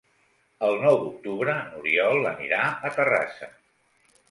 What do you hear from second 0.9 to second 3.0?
d'octubre n'Oriol anirà a